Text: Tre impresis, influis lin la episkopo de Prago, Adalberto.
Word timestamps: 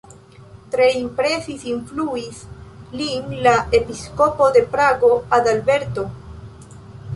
Tre 0.75 0.85
impresis, 0.99 1.65
influis 1.71 2.39
lin 3.01 3.29
la 3.49 3.55
episkopo 3.81 4.49
de 4.59 4.67
Prago, 4.75 5.13
Adalberto. 5.41 6.11